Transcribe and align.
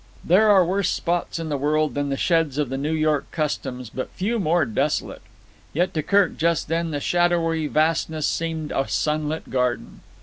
There 0.25 0.49
are 0.49 0.65
worse 0.65 0.89
spots 0.89 1.37
in 1.37 1.49
the 1.49 1.59
world 1.59 1.93
than 1.93 2.09
the 2.09 2.17
sheds 2.17 2.57
of 2.57 2.69
the 2.69 2.77
New 2.79 2.91
York 2.93 3.29
customs, 3.29 3.91
but 3.91 4.09
few 4.15 4.39
more 4.39 4.65
desolate; 4.65 5.21
yet 5.73 5.93
to 5.93 6.01
Kirk 6.01 6.37
just 6.37 6.69
then 6.69 6.89
the 6.89 6.99
shadowy 6.99 7.67
vastness 7.67 8.25
seemed 8.25 8.71
a 8.71 8.87
sunlit 8.87 9.51
garden. 9.51 10.01